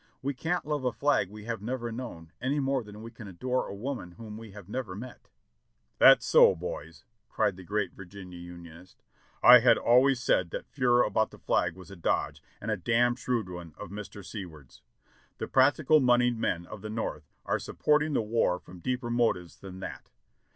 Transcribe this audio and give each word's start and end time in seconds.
We 0.23 0.33
can't 0.33 0.65
love 0.65 0.83
a 0.83 0.91
flag 0.91 1.29
we 1.29 1.43
have 1.43 1.61
never 1.61 1.91
known 1.91 2.31
any 2.41 2.59
more 2.59 2.81
than 2.83 3.03
we 3.03 3.11
can 3.11 3.27
adore 3.27 3.67
a 3.67 3.75
woman 3.75 4.13
whom 4.13 4.35
we 4.35 4.49
have 4.49 4.67
never 4.67 4.95
met." 4.95 5.29
"That's 5.99 6.25
so, 6.25 6.55
boys!" 6.55 7.03
cried 7.29 7.55
the 7.55 7.61
great 7.63 7.93
Virginia 7.93 8.39
Unionist. 8.39 9.03
"I 9.43 9.61
always 9.75 10.19
said 10.19 10.49
that 10.49 10.65
furore 10.65 11.03
about 11.03 11.29
the 11.29 11.37
flag 11.37 11.75
was 11.75 11.91
a 11.91 11.95
dodge, 11.95 12.41
and 12.59 12.71
a 12.71 12.77
damn 12.77 13.15
shrewd 13.15 13.47
one, 13.47 13.75
of 13.77 13.91
Mr. 13.91 14.25
Seward's. 14.25 14.81
The 15.37 15.47
practical 15.47 15.99
moneyed 15.99 16.39
men 16.39 16.65
of 16.65 16.81
the 16.81 16.89
North 16.89 17.29
are 17.45 17.59
supporting 17.59 18.13
the 18.13 18.23
war 18.23 18.57
from 18.59 18.79
deeper 18.79 19.11
motives 19.11 19.59
than 19.59 19.81
that. 19.81 20.09